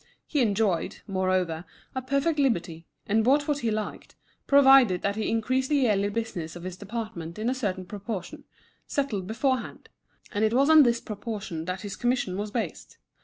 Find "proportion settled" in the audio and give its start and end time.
7.85-9.27